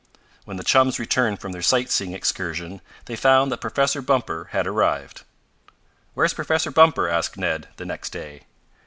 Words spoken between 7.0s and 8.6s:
asked Ned, the next day.